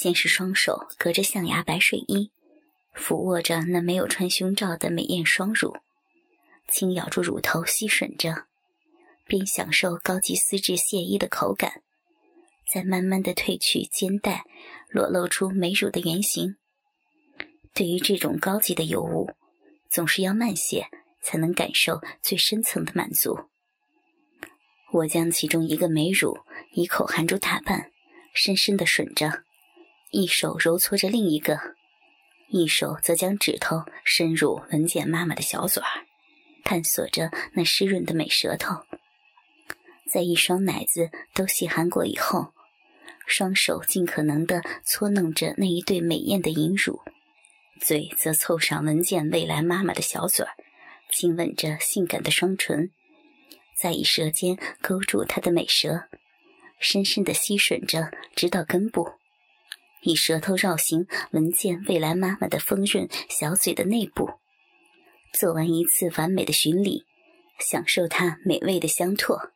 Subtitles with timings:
[0.00, 2.30] 先是双手隔着象牙白睡衣，
[2.94, 5.76] 俯卧着那没有穿胸罩的美艳双乳，
[6.70, 8.46] 轻咬住乳头吸吮着，
[9.26, 11.82] 并享受高级丝质亵衣的口感，
[12.72, 14.46] 再慢慢的褪去肩带，
[14.88, 16.56] 裸露出美乳的原形。
[17.74, 19.30] 对于这种高级的尤物，
[19.90, 20.86] 总是要慢些，
[21.22, 23.38] 才能感受最深层的满足。
[24.92, 26.38] 我将其中一个美乳
[26.72, 27.90] 一口含住大半，
[28.32, 29.44] 深深的吮着，
[30.10, 31.60] 一手揉搓着另一个，
[32.48, 36.04] 一手则将指头伸入文健妈妈的小嘴儿，
[36.64, 38.82] 探索着那湿润的美舌头。
[40.10, 42.52] 在一双奶子都细含过以后，
[43.28, 47.00] 双手尽可能的搓弄着那一对美艳的银乳，
[47.80, 50.50] 嘴则凑上文健未来妈妈的小嘴儿，
[51.08, 52.90] 亲吻着性感的双唇。
[53.76, 56.08] 再以舌尖勾住她的美舌，
[56.80, 59.12] 深深的吸吮着，直到根部，
[60.02, 64.30] 以舌头绕行，闻见未来妈妈的丰润小嘴的内部。
[65.32, 67.04] 做完一次完美的巡礼，
[67.58, 69.50] 享受她美味的香唾，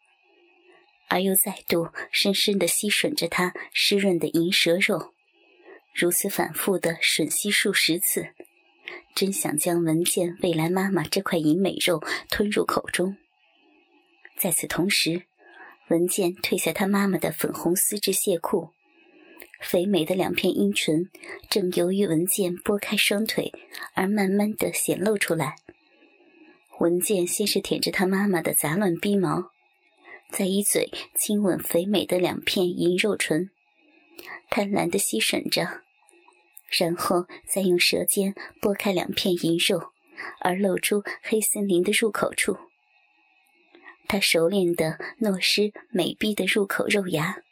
[1.08, 5.12] 而又再度深深的吸吮着她湿润的银舌肉，
[5.94, 8.28] 如此反复的吮吸数十次，
[9.14, 13.16] 真想将闻见未来妈妈这块银美肉吞入口中。
[14.38, 15.22] 在此同时，
[15.88, 18.70] 文健褪下他妈妈的粉红丝质亵裤，
[19.64, 21.08] 肥美的两片阴唇
[21.48, 23.50] 正由于文健拨开双腿
[23.94, 25.56] 而慢慢的显露出来。
[26.78, 29.50] 文健先是舔着他妈妈的杂乱逼毛，
[30.30, 33.50] 再一嘴亲吻肥美的两片银肉唇，
[34.50, 35.80] 贪婪的吸吮着，
[36.68, 39.92] 然后再用舌尖拨开两片银肉，
[40.40, 42.58] 而露出黑森林的入口处。
[44.06, 47.43] 他熟练的弄湿美逼的入口肉芽，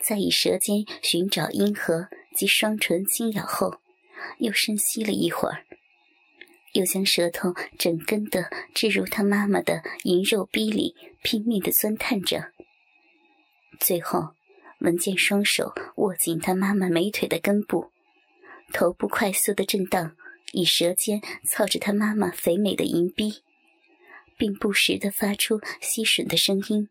[0.00, 3.80] 在以舌尖寻找阴核及双唇轻咬后，
[4.38, 5.64] 又深吸了一会儿，
[6.72, 12.52] 又将舌头整根的置入他妈妈的银肉逼里，拼命的钻探着。
[13.78, 14.30] 最后，
[14.80, 17.92] 文健双手握紧他妈妈美腿的根部，
[18.72, 20.16] 头部快速的震荡，
[20.52, 23.42] 以舌尖操着他妈妈肥美的银逼。
[24.38, 26.88] 并不时地发出吸吮的声音，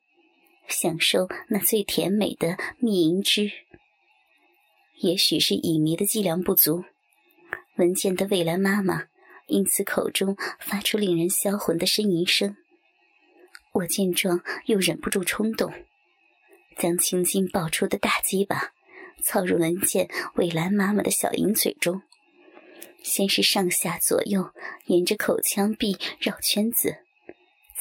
[0.69, 3.51] 享受那最甜美的蜜银汁。
[5.01, 6.83] 也许是乙醚的剂量不足，
[7.77, 9.05] 文健的未来妈妈
[9.47, 12.55] 因此口中发出令人销魂的呻吟声。
[13.71, 15.71] 我见状，又忍不住冲动，
[16.77, 18.73] 将青筋爆出的大鸡巴
[19.23, 22.01] 操入文健未来妈妈的小银嘴中，
[23.01, 24.51] 先是上下左右
[24.87, 26.97] 沿着口腔壁绕圈子。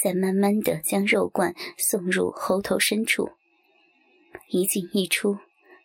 [0.01, 3.31] 再慢慢的将肉罐送入喉头深处，
[4.49, 5.39] 一进一出，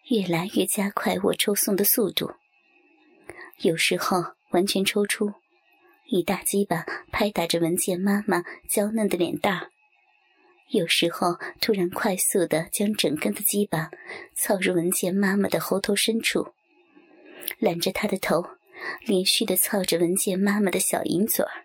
[0.09, 2.31] 越来越加快我抽送的速度。
[3.59, 5.33] 有时候完全抽出，
[6.07, 9.69] 一大鸡巴拍打着文健妈妈娇嫩的脸蛋；
[10.69, 13.89] 有时候突然快速的将整根的鸡巴
[14.35, 16.53] 操入文健妈妈的喉头深处，
[17.59, 18.45] 揽着她的头，
[19.05, 21.62] 连续的操着文健妈妈的小银嘴儿。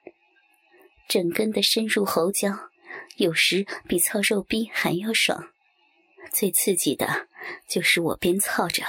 [1.09, 2.69] 整根的深入喉浆，
[3.17, 5.49] 有时比操肉逼还要爽。
[6.31, 7.27] 最刺激的，
[7.67, 8.85] 就是我边操着，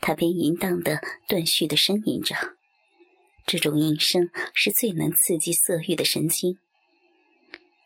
[0.00, 2.34] 他边淫荡的断续的呻吟着。
[3.46, 6.58] 这种吟声是最能刺激色欲的神经。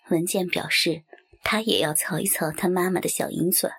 [0.08, 1.02] 文健表示，
[1.42, 3.70] 他也要操一操他妈妈的小银钻，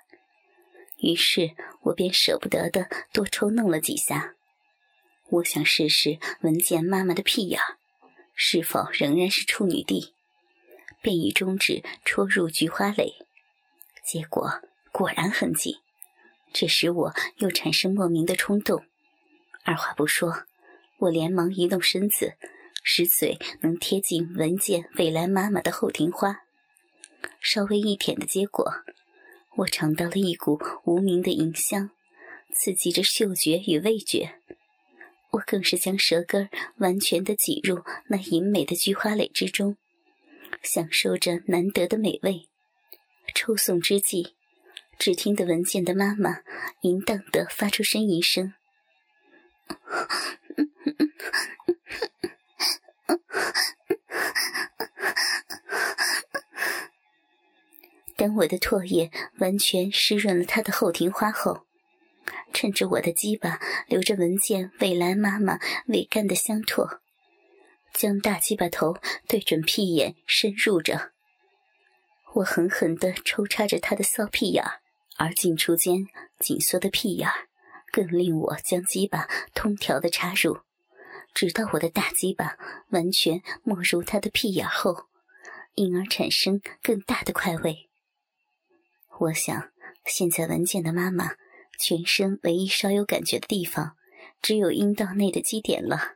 [0.99, 4.35] 于是我便舍不得的多抽弄了几下。
[5.29, 7.59] 我想试试文健妈妈的屁眼。
[8.39, 10.13] 是否仍然是处女地？
[11.01, 13.15] 便以中指戳入菊花蕾，
[14.05, 14.61] 结果
[14.91, 15.77] 果然很紧。
[16.53, 18.85] 这使我又产生莫名的冲动。
[19.63, 20.43] 二话不说，
[20.99, 22.35] 我连忙移动身子，
[22.83, 26.43] 使嘴能贴近闻见未来妈妈的后庭花。
[27.41, 28.71] 稍微一舔的结果，
[29.57, 31.89] 我尝到了一股无名的淫香，
[32.53, 34.39] 刺激着嗅觉与味觉。
[35.37, 39.77] 我更是将舌根完全的挤入那淫美的菊花蕾之中，
[40.63, 42.47] 享受着难得的美味。
[43.35, 44.35] 抽送之际，
[44.97, 46.39] 只听得文健的妈妈
[46.81, 48.53] 淫荡的发出呻吟声。
[58.15, 61.66] 当我的唾液完全湿润了她的后庭花后。
[62.53, 66.99] 趁着我的鸡巴留着文件未来妈妈未干的香唾，
[67.93, 68.97] 将大鸡巴头
[69.27, 71.11] 对准屁眼深入着。
[72.35, 74.63] 我狠狠地抽插着他的骚屁眼，
[75.17, 76.07] 而进出间
[76.39, 77.29] 紧缩的屁眼
[77.91, 80.59] 更令我将鸡巴通条的插入，
[81.33, 82.57] 直到我的大鸡巴
[82.89, 85.07] 完全没入他的屁眼后，
[85.73, 87.89] 因而产生更大的快慰。
[89.19, 89.71] 我想，
[90.05, 91.31] 现在文件的妈妈
[91.77, 93.95] 全身唯一稍有感觉的地方，
[94.41, 96.15] 只有阴道内的基点了。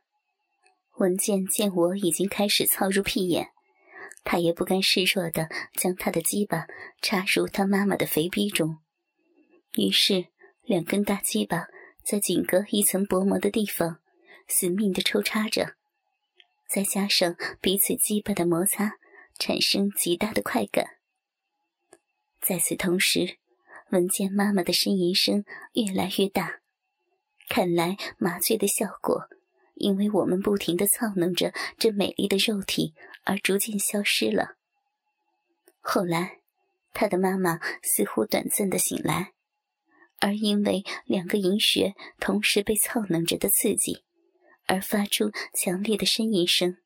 [0.98, 3.50] 文健见我已经开始操入屁眼，
[4.24, 6.68] 他也不甘示弱的将他的鸡巴
[7.02, 8.78] 插入他妈妈的肥逼中，
[9.76, 10.28] 于是
[10.64, 11.68] 两根大鸡巴
[12.04, 14.00] 在仅隔一层薄膜的地方
[14.48, 15.76] 死命的抽插着，
[16.70, 18.98] 再加上彼此鸡巴的摩擦，
[19.40, 20.98] 产生极大的快感。
[22.40, 23.38] 在此同时，
[23.92, 25.44] 闻见妈妈的呻吟声
[25.74, 26.62] 越来越大，
[27.50, 29.28] 看来麻醉的效果。
[29.76, 32.94] 因为我们不停的操弄着这美丽的肉体，
[33.24, 34.56] 而逐渐消失了。
[35.80, 36.42] 后来，
[36.94, 39.34] 他的妈妈似乎短暂的醒来，
[40.20, 44.04] 而因为两个银穴同时被操弄着的刺激，
[44.68, 46.78] 而发出强烈的呻吟声。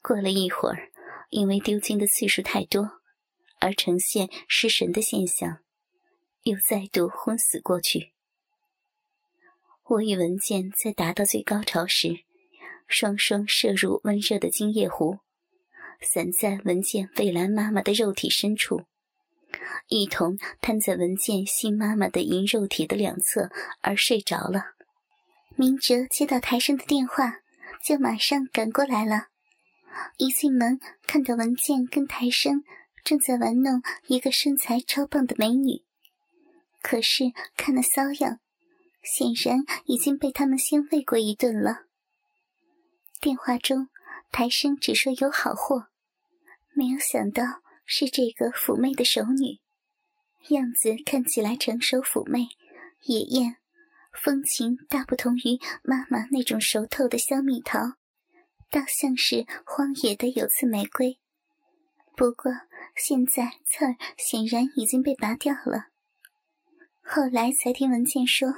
[0.00, 0.90] 过了一会儿，
[1.30, 3.00] 因为丢精的次数太多，
[3.58, 5.58] 而呈现失神的现象，
[6.42, 8.12] 又再度昏死过去。
[9.84, 12.24] 我与文健在达到最高潮时，
[12.86, 15.18] 双双射入温热的精液湖，
[16.00, 18.82] 散在文健蔚蓝妈妈的肉体深处，
[19.88, 23.50] 一同瘫在文健新妈妈的银肉体的两侧
[23.80, 24.74] 而睡着了。
[25.56, 27.40] 明哲接到台生的电话，
[27.84, 29.26] 就马上赶过来了。
[30.16, 32.64] 一进门看到文健跟台生
[33.04, 35.82] 正在玩弄一个身材超棒的美女，
[36.82, 38.40] 可是看那骚样。
[39.02, 41.86] 显然已经被他们先喂过一顿了。
[43.20, 43.88] 电话中，
[44.30, 45.88] 台生只说有好货，
[46.72, 47.42] 没有想到
[47.84, 49.58] 是这个妩媚的熟女，
[50.54, 52.46] 样子看起来成熟妩媚、
[53.02, 53.56] 野艳、
[54.12, 57.80] 风情，大不同于妈妈那种熟透的香蜜桃，
[58.70, 61.18] 倒像是荒野的有刺玫瑰。
[62.14, 62.52] 不过
[62.94, 65.91] 现在刺儿显然已经被拔掉了。
[67.02, 68.48] 后来才听文倩说。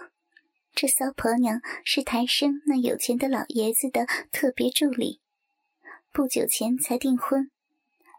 [0.76, 5.20] 这骚婆娘是台生那有钱的老爷子的特别助理，
[6.10, 7.48] 不久前才订婚，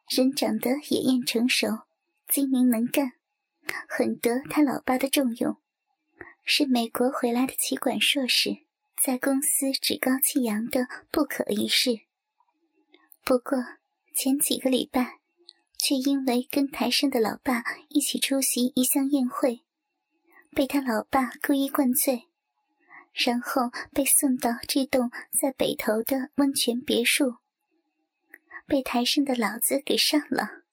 [0.07, 1.80] 人长得也艳成熟，
[2.30, 3.12] 精明能干，
[3.89, 5.57] 很得他老爸的重用，
[6.45, 8.60] 是美国回来的企管硕士，
[9.04, 12.06] 在公司趾高气扬的不可一世。
[13.25, 13.57] 不过
[14.16, 15.19] 前几个礼拜，
[15.78, 19.64] 却因为跟台生的老爸一起出席一项宴会，
[20.56, 22.30] 被他老爸故意灌醉。
[23.13, 27.38] 然后被送到这栋在北头的温泉别墅，
[28.68, 30.63] 被台生的老子给上了。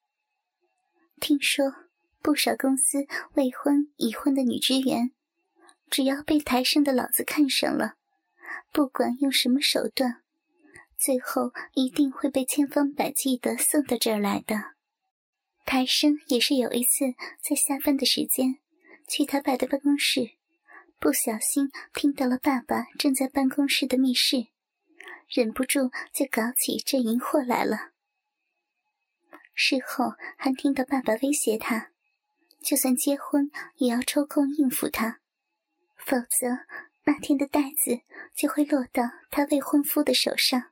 [1.20, 1.73] 听说
[2.20, 5.12] 不少公司未婚已婚的女职员，
[5.88, 7.94] 只要被台生的老子看上了，
[8.73, 10.23] 不管用什么手段，
[10.99, 14.73] 最后一定会被千方百计的送到这儿来的。
[15.64, 18.58] 台生也是有一次在下班的时间，
[19.12, 20.38] 去他爸的办公室。
[20.98, 24.46] 不小心听到了爸爸正在办公室的密室，
[25.28, 27.90] 忍不住就搞起这淫祸来了。
[29.52, 31.90] 事后还听到爸爸威胁他，
[32.62, 35.20] 就算结婚也要抽空应付他，
[35.96, 36.64] 否则
[37.04, 38.00] 那天的袋子
[38.34, 40.70] 就会落到他未婚夫的手上。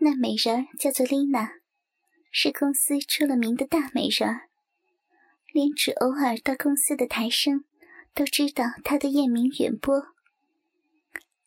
[0.00, 1.52] 那美人叫做丽娜，
[2.30, 4.40] 是公司出了名的大美人，
[5.54, 7.64] 连只偶尔到公司的台生。
[8.14, 10.06] 都知道他的艳名远播。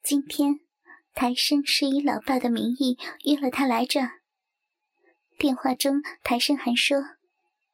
[0.04, 0.60] 今天，
[1.14, 4.02] 台生是以老爸的名义约了他来这。
[5.40, 6.98] 电话中，台生还说，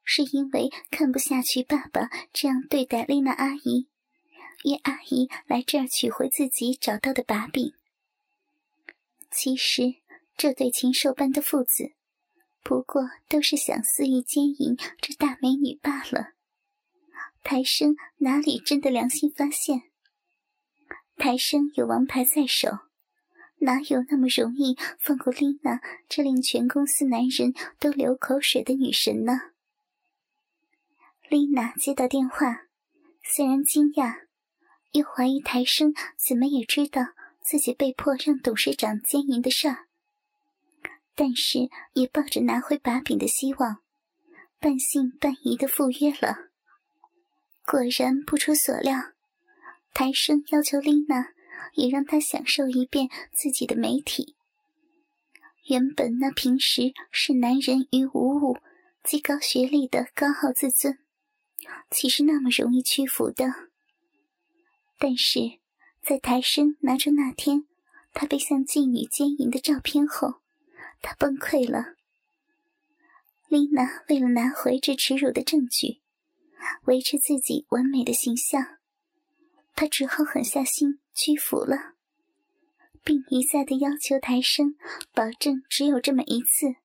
[0.04, 3.88] 是因为看不下去爸爸这样对待丽娜阿姨，
[4.62, 7.74] 约阿姨来这儿取回自己找到的把柄。
[9.32, 9.96] 其实，
[10.36, 11.94] 这对禽兽般的父子，
[12.64, 16.32] 不过都是想肆意奸淫这大美女罢了。
[17.42, 19.82] 台生哪里真的良心发现？
[21.16, 22.70] 台生有王牌在手，
[23.58, 29.34] 哪有那么容易放过丽娜这令全公司男人都流口水的女神呢？
[31.28, 32.62] 丽娜接到电话，
[33.22, 34.26] 虽然惊讶，
[34.92, 37.02] 又怀疑台生怎么也知道
[37.42, 39.86] 自己被迫让董事长奸淫的事儿，
[41.14, 43.82] 但是也抱着拿回把柄的希望，
[44.58, 46.50] 半信半疑的赴约了。
[47.64, 48.98] 果然不出所料，
[49.92, 51.28] 台生要求丽娜
[51.74, 54.36] 也让他享受一遍自己的美体。
[55.66, 58.58] 原本那平时是男人与无物、
[59.02, 60.98] 极高学历的高傲自尊，
[61.90, 63.46] 岂是那么容易屈服的？
[64.98, 65.58] 但是
[66.02, 67.66] 在台生拿出那天
[68.12, 70.42] 他被像妓女奸淫的照片后，
[71.04, 71.96] 他崩溃了。
[73.48, 76.00] 丽娜为了拿回这耻辱的证据，
[76.86, 78.78] 维持自己完美的形象，
[79.76, 81.92] 她只好狠下心屈服了，
[83.04, 84.76] 并一再的要求台生
[85.12, 86.76] 保证只有这么一次，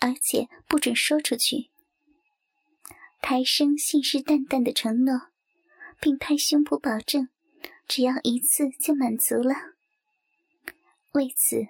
[0.00, 1.70] 而且不准说出去。
[3.20, 5.28] 台生信誓旦旦的承诺，
[6.00, 7.28] 并拍胸脯保证，
[7.86, 9.54] 只要一次就满足了。
[11.12, 11.68] 为此，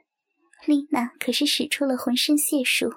[0.64, 2.94] 丽娜可是使出了浑身解数。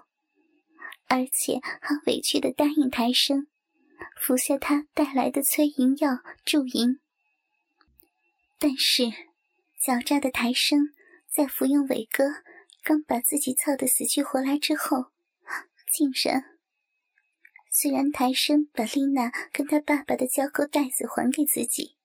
[1.07, 3.48] 而且还委屈的答应台生
[4.19, 7.00] 服下他带来的催淫药助淫，
[8.57, 9.03] 但是
[9.79, 10.89] 狡诈的台生
[11.29, 12.24] 在服用伟哥
[12.84, 15.12] 刚把自己操得死去活来之后，
[15.91, 16.43] 竟然……
[17.72, 21.98] 虽然台生把丽娜跟他爸爸的胶扣袋子还给自己，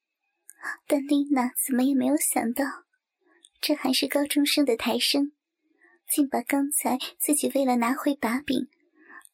[0.87, 2.65] 但丽娜怎么也没有想到，
[3.63, 5.33] 这还是高中生的台生，
[6.11, 8.69] 竟把刚才自己为了拿回把柄。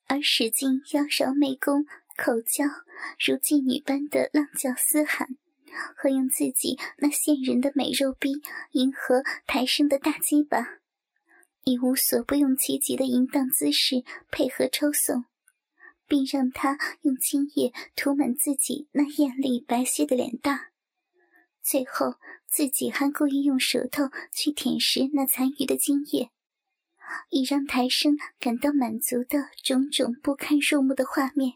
[0.08, 1.84] 而使劲妖娆媚功
[2.16, 2.64] 口叫，
[3.18, 5.28] 如妓女般的浪叫嘶喊，
[5.96, 8.40] 和用自己那现人的美肉逼
[8.70, 10.78] 迎合台生的大鸡巴，
[11.64, 15.24] 以无所不用其极的淫荡姿势配合抽送，
[16.06, 20.68] 并让他用精液涂满自己那艳丽白皙的脸蛋，
[21.64, 22.14] 最后
[22.48, 26.30] 自己还故意用舌头去舔食那残余的精液。
[27.30, 31.54] 以让台生感到满足的种种不堪入目的画面，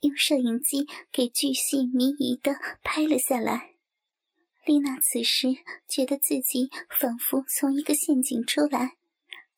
[0.00, 3.72] 用摄影机给巨细迷遗的拍了下来。
[4.64, 5.56] 丽娜此时
[5.88, 8.96] 觉得自己仿佛从一个陷阱出来，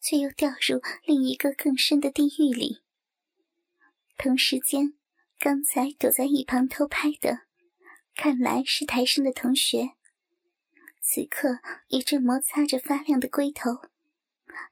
[0.01, 2.83] 却又掉入另一个更深的地狱里。
[4.19, 4.95] 同时间，
[5.39, 7.43] 刚才躲在一旁偷拍的，
[8.15, 9.93] 看来是台生的同学，
[11.01, 13.89] 此刻也正摩擦着发亮的龟头。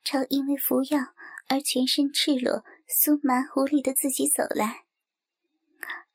[0.04, 1.14] 朝因为服药
[1.48, 4.84] 而全身赤裸、酥麻无力的自己走来，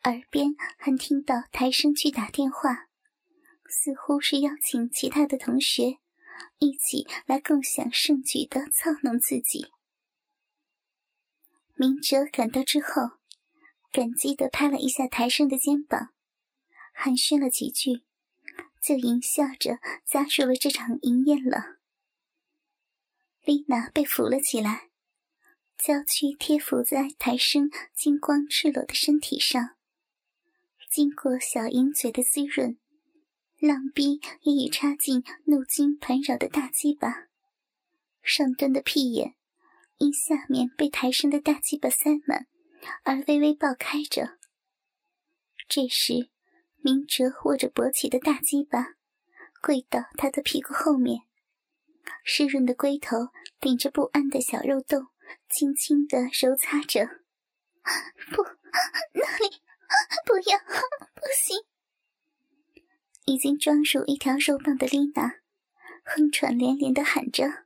[0.03, 2.87] 耳边还听到台生去打电话，
[3.69, 5.99] 似乎是邀请其他的同学
[6.59, 9.71] 一起来共享盛举的操弄自己。
[11.75, 13.17] 明哲赶到之后，
[13.91, 16.13] 感激地拍了一下台生的肩膀，
[16.93, 18.03] 寒暄了几句，
[18.81, 21.80] 就淫笑着加入了这场营宴了。
[23.43, 24.89] 丽娜被扶了起来，
[25.75, 29.75] 娇躯贴伏在台生金光赤裸的身体上。
[30.91, 32.77] 经过小鹰嘴的滋润，
[33.59, 37.29] 浪逼也已插进怒精盘绕的大鸡巴，
[38.21, 39.35] 上端的屁眼
[39.97, 42.47] 因下面被台生的大鸡巴塞满
[43.03, 44.37] 而微微爆开着。
[45.67, 46.29] 这时，
[46.83, 48.95] 明哲握着勃起的大鸡巴，
[49.61, 51.21] 跪到他的屁股后面。
[52.23, 53.29] 湿润的龟头
[53.59, 55.07] 顶着不安的小肉洞，
[55.49, 57.05] 轻轻的揉擦着。
[58.31, 58.43] 不，
[59.13, 59.61] 那里
[60.25, 61.57] 不要，不行！
[63.25, 65.35] 已经装入一条肉棒的丽娜，
[66.03, 67.65] 哼喘连连的喊着：“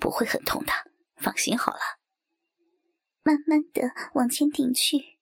[0.00, 0.72] 不会很痛的，
[1.16, 1.80] 放心好了。”
[3.22, 5.18] 慢慢的往前顶去，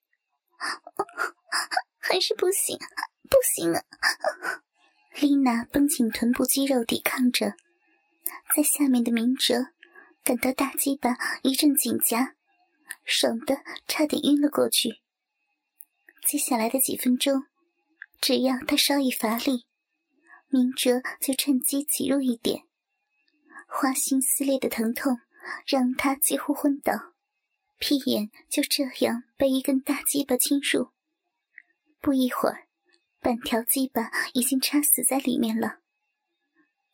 [1.99, 2.77] 还是不行，
[3.29, 3.83] 不行啊！
[5.19, 7.55] 丽娜绷紧臀部肌肉，抵抗着。
[8.55, 9.67] 在下面的明哲
[10.23, 12.35] 感到大鸡巴一阵紧夹，
[13.03, 15.01] 爽的差点晕了过去。
[16.25, 17.45] 接下来的几分钟，
[18.19, 19.65] 只要他稍一乏力，
[20.49, 22.63] 明哲就趁机挤入一点。
[23.67, 25.19] 花心撕裂的疼痛
[25.65, 27.13] 让他几乎昏倒，
[27.77, 30.91] 屁眼就这样被一根大鸡巴侵入。
[32.01, 32.67] 不一会儿，
[33.19, 35.79] 半条鸡巴已经插死在里面了。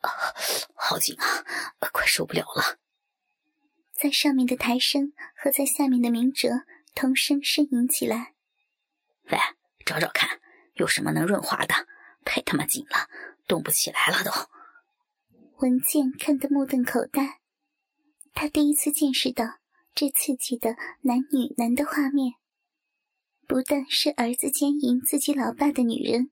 [0.02, 0.10] 啊，
[0.86, 2.78] 好紧啊，快受不了了！
[3.94, 6.50] 在上面的台生和在下面的明哲
[6.94, 8.34] 同声呻吟起来。
[9.32, 9.38] 喂，
[9.86, 10.42] 找找看，
[10.74, 11.74] 有什么能润滑的？
[12.26, 13.08] 太他妈紧了，
[13.48, 14.32] 动不起来了都。
[15.60, 17.40] 文健看得目瞪口呆，
[18.34, 19.60] 他第一次见识到
[19.96, 22.34] 这刺激的男女男的画面，
[23.48, 26.32] 不但是儿子奸淫自己老爸的女人。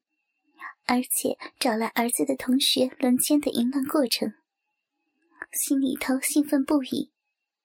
[0.88, 4.34] 而且找来儿子的同学轮奸的淫乱过程，
[5.51, 7.12] 心里头兴奋不已，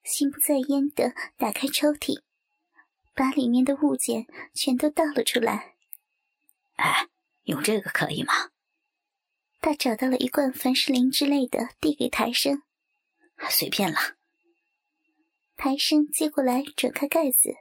[0.03, 2.23] 心不在焉的打开抽屉，
[3.15, 5.77] 把里面的物件全都倒了出来。
[6.77, 7.09] 哎，
[7.45, 8.51] 用这个可以吗？
[9.61, 12.63] 他找到了一罐凡士林之类的，递给台生。
[13.49, 13.99] 随便了。
[15.57, 17.55] 台生接过来，转开盖子，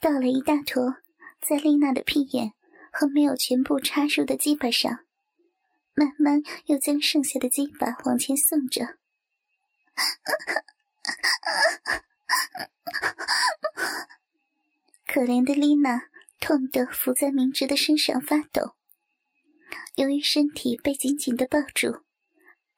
[0.00, 0.96] 倒了一大坨，
[1.40, 2.52] 在丽娜的屁眼
[2.92, 5.04] 和没有全部插入的鸡巴上，
[5.94, 8.97] 慢慢又将剩下的鸡巴往前送着。
[15.06, 16.02] 可怜的丽娜
[16.38, 18.74] 痛得伏在明哲的身上发抖。
[19.96, 22.04] 由于身体被紧紧的抱住，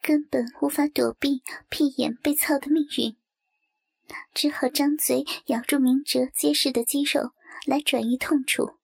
[0.00, 3.16] 根本无法躲避屁眼被操的命运，
[4.32, 7.32] 只好张嘴咬住明哲结实的肌肉
[7.66, 8.78] 来转移痛楚。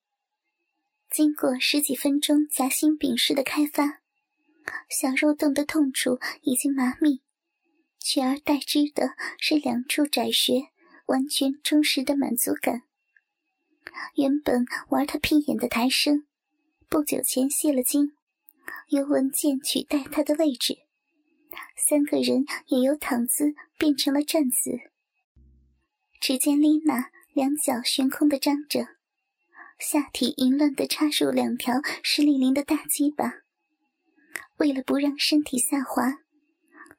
[1.08, 4.02] 经过十几分钟夹心饼式的开发，
[4.90, 7.22] 小肉洞的痛楚已经麻痹，
[8.08, 10.68] 取而代之的是两处窄穴
[11.06, 12.82] 完全充实的满足感。
[14.14, 16.24] 原本玩他屁眼的台生，
[16.88, 18.12] 不久前泄了精。
[18.90, 20.76] 由文健取代他的位置，
[21.76, 24.78] 三个人也由躺姿变成了站姿。
[26.20, 28.86] 只见丽娜两脚悬空的张着，
[29.80, 33.32] 下体淫乱的插入两条湿淋淋的大鸡巴。
[34.58, 36.18] 为了不让身体下滑，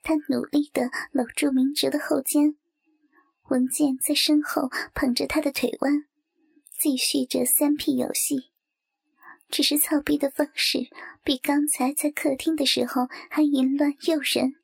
[0.08, 2.56] 他努力的搂住明哲的后肩，
[3.50, 6.06] 文健在身后捧着他的腿弯，
[6.80, 8.54] 继续着三 P 游戏。
[9.50, 10.88] 只是操逼的方式
[11.26, 14.56] 比刚才在客厅的时候还淫乱诱人，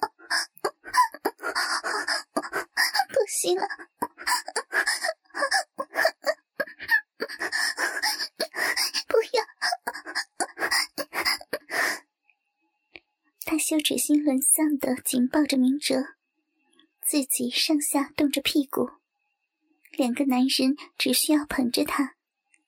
[3.14, 3.62] 不行了，
[9.06, 9.44] 不要！
[13.50, 16.16] 他羞耻心沦丧的紧抱着明哲，
[17.00, 18.90] 自己上下动着屁股，
[19.92, 22.14] 两个男人只需要捧着他。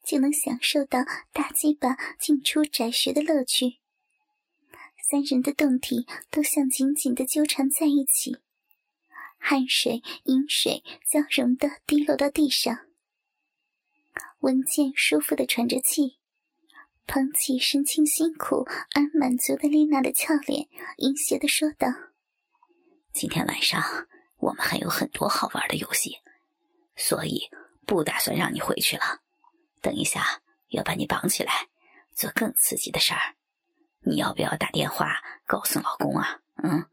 [0.02, 1.00] 就能享受到
[1.34, 3.76] 大鸡巴进出窄穴的乐趣。
[5.06, 8.38] 三人的胴体都像紧紧的纠缠在一起，
[9.36, 12.86] 汗水、饮水交融的滴落到地上。
[14.38, 16.16] 文健舒服的喘着气，
[17.10, 21.88] 捧起神情辛苦而满足的丽娜的俏脸，淫邪的说道
[23.12, 23.82] ：“今天晚上
[24.36, 26.18] 我们还有很多好玩的游戏，
[26.94, 27.50] 所以
[27.84, 29.22] 不打算让你回去了。”
[29.82, 31.66] 等一下，要把你绑起来，
[32.14, 33.34] 做更刺激的事儿。
[34.04, 36.38] 你要不要打电话告诉老公啊？
[36.62, 36.86] 嗯，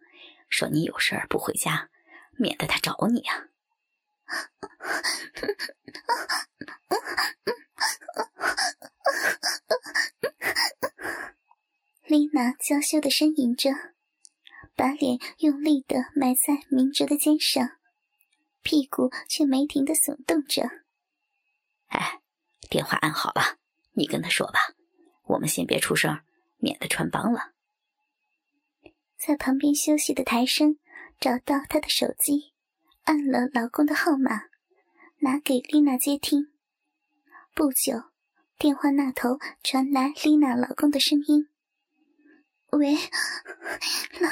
[0.49, 1.91] 说你有事儿不回家，
[2.39, 3.49] 免得他找你啊。
[12.05, 13.71] 丽娜娇羞的呻吟着，
[14.75, 17.77] 把脸用力的埋在明哲的肩上，
[18.61, 20.69] 屁股却没停的耸动着。
[21.87, 22.21] 哎。
[22.69, 23.59] 电话按好了，
[23.93, 24.59] 你跟他说吧。
[25.23, 26.19] 我们先别出声，
[26.57, 27.53] 免得穿帮了。
[29.17, 30.77] 在旁边休息的台生
[31.17, 32.53] 找到他的手机，
[33.03, 34.49] 按了老公的号码，
[35.19, 36.51] 拿给丽娜接听。
[37.57, 38.11] 不久，
[38.59, 41.49] 电话那头传来丽娜老公的声音
[42.69, 42.93] ：“喂，
[44.21, 44.29] 老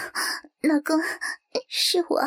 [0.76, 1.00] 老公，
[1.68, 2.22] 是我。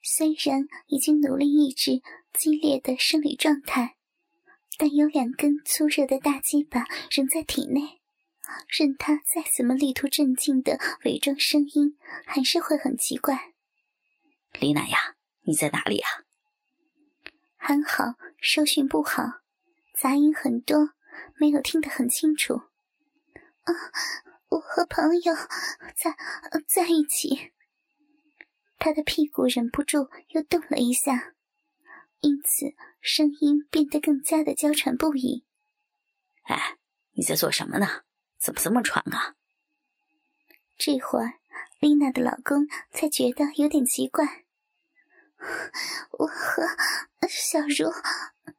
[0.00, 2.00] 虽然已经努力抑制
[2.32, 3.96] 激烈的生理状态。”
[4.78, 8.00] 但有两根粗热的大鸡巴仍在体内，
[8.66, 13.52] 任他再怎么力图镇静的伪装声音，还是会很奇怪。
[14.58, 16.08] 丽娜呀，你在哪里呀？
[17.58, 19.41] 还好收讯不好，
[19.92, 20.90] 杂音很多，
[21.38, 22.54] 没有听得很清楚。
[22.54, 23.72] 啊，
[24.48, 25.34] 我和朋友
[25.96, 26.16] 在
[26.66, 27.52] 在一起。
[28.78, 31.34] 他的屁股忍不住又动了一下。
[32.20, 35.44] 因此，声音变得更加的娇喘不已。
[36.44, 36.78] 哎，
[37.12, 37.86] 你在做什么呢？
[38.38, 39.36] 怎么这么喘啊？
[40.76, 41.34] 这会儿，
[41.78, 44.41] 丽娜的老公才觉得有点奇怪。
[46.12, 46.62] 我和
[47.28, 47.92] 小茹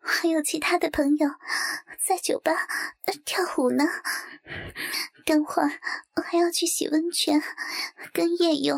[0.01, 1.29] 还有其他的朋友
[2.05, 2.67] 在酒吧
[3.25, 3.85] 跳舞呢。
[5.25, 5.79] 等会儿
[6.15, 7.41] 我还要去洗温泉
[8.11, 8.77] 跟夜游，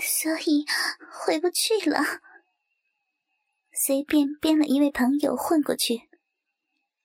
[0.00, 0.66] 所以
[1.10, 2.02] 回不去了。
[3.72, 6.08] 随便编了一位朋友混过去，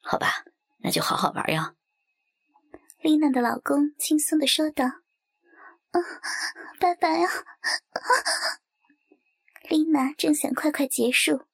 [0.02, 0.46] 好吧，
[0.80, 1.76] 那就好好玩呀。
[3.00, 4.86] 丽娜的老公轻松的说道
[5.92, 6.02] ：“啊，
[6.80, 7.30] 拜拜啊！”
[9.70, 11.46] 丽娜正想快快结束，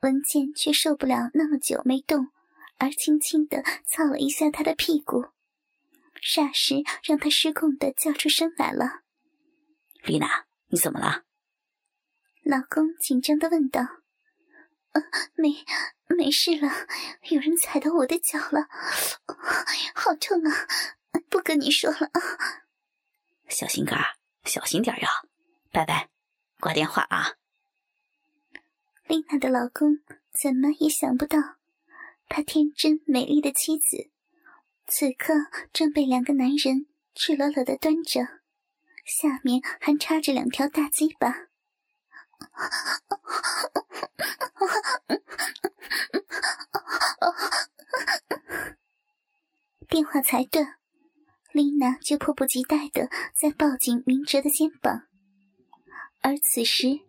[0.00, 2.28] 文健却受不了那么久没动，
[2.78, 5.26] 而轻轻的操了一下她的屁股，
[6.20, 9.02] 霎时让她失控的叫出声来了。
[10.02, 11.24] 丽娜，你怎么了？
[12.42, 13.82] 老公紧张的问道。
[15.36, 15.64] 没，
[16.16, 16.68] 没事了。
[17.30, 18.66] 有人踩到我的脚了，
[19.94, 20.66] 好痛啊！
[21.30, 22.20] 不跟你说了啊。
[23.48, 23.96] 小心肝，
[24.44, 25.08] 小心点呀！
[25.70, 26.08] 拜拜，
[26.60, 27.34] 挂电话啊。
[29.06, 30.00] 丽娜的老公
[30.32, 31.38] 怎么也想不到，
[32.28, 34.10] 他天真美丽的妻子，
[34.86, 35.34] 此刻
[35.72, 38.20] 正被两个男人赤裸裸的端着，
[39.06, 41.46] 下面还插着两条大鸡巴。
[49.88, 50.76] 电话才断，
[51.52, 55.07] 丽娜就迫不及待的在抱紧明哲的肩膀，
[56.20, 57.00] 而此时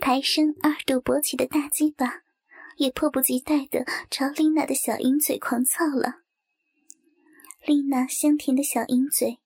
[0.00, 2.22] 抬升二度勃起的大鸡巴
[2.76, 6.22] 也迫不及待的朝丽娜的小银嘴狂操了。
[7.64, 9.38] 丽娜香甜的小银嘴，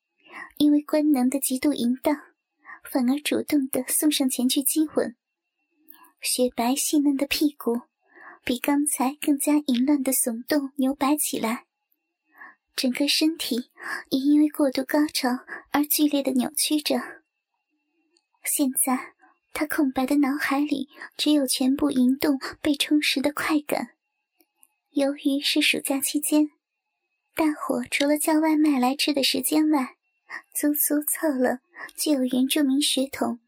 [0.57, 2.17] 因为官能的极度淫荡，
[2.91, 5.15] 反而主动的送上前去激吻。
[6.21, 7.83] 雪白细嫩的屁股，
[8.45, 11.67] 比刚才更加淫乱的耸动扭摆起来，
[12.75, 13.71] 整个身体
[14.11, 15.29] 也因为过度高潮
[15.71, 17.18] 而剧烈的扭曲着。
[18.45, 19.15] 现在，
[19.53, 23.91] 他空白的脑海里只有全部淫动被充实的快感。
[24.91, 26.51] 由于是暑假期间，
[27.35, 29.97] 大伙除了叫外卖来吃的时间外，
[30.55, 31.61] 足足凑了
[31.97, 33.41] 具有原住民血统。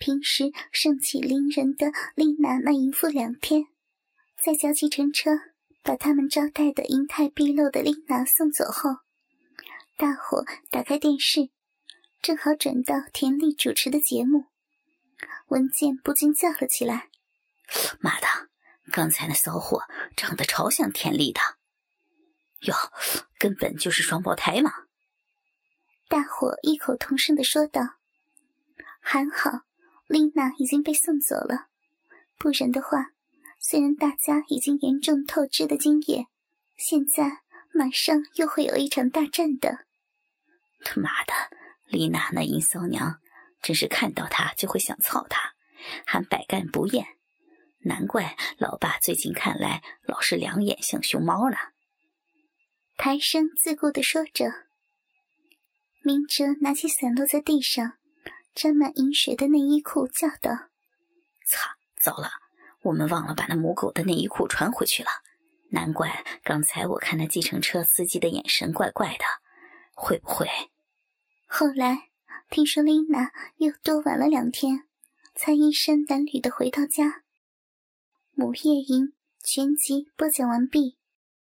[0.00, 3.64] 平时盛气凌人的丽娜那一副两天，
[4.40, 5.32] 再叫计程车
[5.82, 8.90] 把他们招待的银态毕露的丽娜送走后，
[9.96, 11.50] 大伙打开电视，
[12.20, 14.46] 正好转到田丽主持的节目，
[15.48, 17.08] 文健不禁叫了起来
[18.00, 18.26] ：“妈的，
[18.90, 19.82] 刚才那骚货
[20.16, 21.40] 长得超像田丽的，
[22.60, 22.74] 哟，
[23.38, 24.72] 根本就是双胞胎嘛！”
[26.08, 27.82] 大伙异口同声的说道
[29.00, 29.62] ：“还好。”
[30.08, 31.68] 丽娜已经被送走了，
[32.38, 33.12] 不然的话，
[33.58, 36.28] 虽然大家已经严重透支的精液，
[36.78, 37.42] 现在
[37.74, 39.84] 马上又会有一场大战的。
[40.82, 41.34] 他妈的，
[41.88, 43.20] 丽娜那淫骚娘，
[43.62, 45.54] 真是看到他就会想操他，
[46.04, 47.06] 还百干不厌。
[47.80, 51.56] 难怪老爸最近看来老是两眼像熊猫了。
[52.96, 54.52] 抬声自顾地说着，
[56.02, 57.94] 明哲拿起散落在地上。
[58.54, 60.50] 沾满饮水的内衣裤叫道
[61.46, 62.28] ：“操，糟了，
[62.82, 65.10] 我们忘了把那母狗的内衣裤穿回去了。
[65.70, 69.24] 难怪刚才我看那计程车司机的眼神怪怪的，
[69.94, 70.48] 会不会？”
[71.50, 72.10] 后来
[72.50, 74.84] 听说丽娜又多玩了两天，
[75.34, 77.24] 才衣衫褴褛的回到家。
[78.32, 80.97] 母夜莺全集播讲完毕。